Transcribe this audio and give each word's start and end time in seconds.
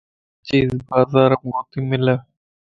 ھر 0.03 0.43
چيز 0.47 0.67
بازار 0.89 1.31
مَ 1.37 1.43
ڪوتي 1.51 1.79
ملَ 1.89 2.07